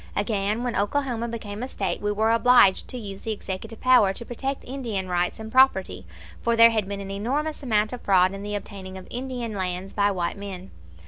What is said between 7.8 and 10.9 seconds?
of fraud in the obtaining of Indian lands by white men.